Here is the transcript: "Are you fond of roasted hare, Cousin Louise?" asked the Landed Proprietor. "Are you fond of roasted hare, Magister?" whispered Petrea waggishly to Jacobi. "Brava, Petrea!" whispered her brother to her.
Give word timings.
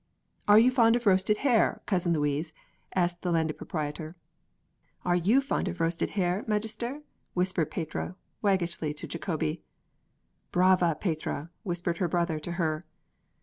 "Are 0.47 0.57
you 0.57 0.71
fond 0.71 0.95
of 0.95 1.05
roasted 1.05 1.37
hare, 1.45 1.83
Cousin 1.85 2.11
Louise?" 2.13 2.53
asked 2.95 3.21
the 3.21 3.29
Landed 3.31 3.59
Proprietor. 3.59 4.15
"Are 5.05 5.15
you 5.15 5.41
fond 5.41 5.67
of 5.67 5.79
roasted 5.79 6.09
hare, 6.17 6.43
Magister?" 6.47 7.03
whispered 7.35 7.69
Petrea 7.69 8.15
waggishly 8.41 8.95
to 8.95 9.05
Jacobi. 9.07 9.61
"Brava, 10.51 10.97
Petrea!" 10.99 11.51
whispered 11.61 11.99
her 11.99 12.07
brother 12.07 12.39
to 12.39 12.53
her. 12.53 12.83